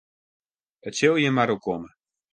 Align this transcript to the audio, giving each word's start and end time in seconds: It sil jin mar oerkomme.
It 0.87 0.95
sil 0.97 1.15
jin 1.21 1.35
mar 1.35 1.49
oerkomme. 1.53 1.89